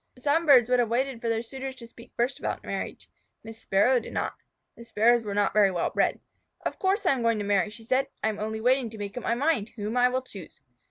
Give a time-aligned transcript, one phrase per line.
[0.17, 3.07] Some birds would have waited for their suitors to speak first about marriage.
[3.43, 4.33] Miss Sparrow did not.
[4.75, 6.19] The Sparrows are not very well bred.
[6.65, 8.07] "Of course I am going to marry," she said.
[8.23, 10.59] "I am only waiting to make up my mind whom I will choose."